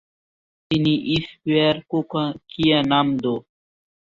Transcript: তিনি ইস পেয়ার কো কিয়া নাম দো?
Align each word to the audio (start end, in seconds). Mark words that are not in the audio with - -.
তিনি 0.71 0.93
ইস 1.15 1.27
পেয়ার 1.41 1.75
কো 1.89 1.99
কিয়া 2.49 2.79
নাম 2.91 3.07
দো? 3.23 3.33